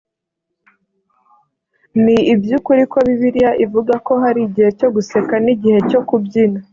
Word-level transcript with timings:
ni 2.03 2.17
iby 2.33 2.49
ukuri 2.57 2.83
ko 2.91 2.97
bibiliya 3.07 3.51
ivuga 3.65 3.93
ko 4.05 4.13
hari 4.23 4.39
igihe 4.47 4.69
cyo 4.79 4.87
guseka 4.95 5.33
ni 5.43 5.49
igihe 5.55 5.79
cyo 5.89 5.99
kubyina 6.07 6.59